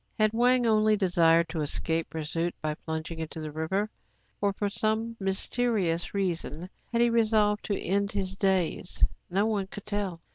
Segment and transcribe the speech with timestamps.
[0.17, 3.87] Had Wang only desired to escape pursuit by plunging into the rîver,
[4.41, 9.85] or, for some mysterious reason, had he resolved to end his days.^ no one could
[9.85, 10.19] tell.